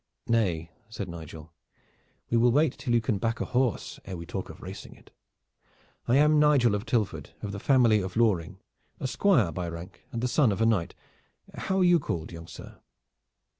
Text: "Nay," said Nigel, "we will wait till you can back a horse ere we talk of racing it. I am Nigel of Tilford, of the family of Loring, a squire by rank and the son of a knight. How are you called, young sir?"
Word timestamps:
"Nay," 0.25 0.71
said 0.89 1.07
Nigel, 1.07 1.53
"we 2.31 2.37
will 2.37 2.51
wait 2.51 2.75
till 2.75 2.91
you 2.95 3.01
can 3.01 3.19
back 3.19 3.39
a 3.39 3.45
horse 3.45 3.99
ere 4.03 4.17
we 4.17 4.25
talk 4.25 4.49
of 4.49 4.59
racing 4.59 4.95
it. 4.95 5.11
I 6.07 6.17
am 6.17 6.39
Nigel 6.39 6.73
of 6.73 6.87
Tilford, 6.87 7.29
of 7.43 7.51
the 7.51 7.59
family 7.59 8.01
of 8.01 8.15
Loring, 8.17 8.57
a 8.99 9.05
squire 9.07 9.51
by 9.51 9.69
rank 9.69 10.03
and 10.11 10.21
the 10.23 10.27
son 10.27 10.51
of 10.51 10.59
a 10.59 10.65
knight. 10.65 10.95
How 11.53 11.81
are 11.81 11.83
you 11.83 11.99
called, 11.99 12.31
young 12.31 12.47
sir?" 12.47 12.79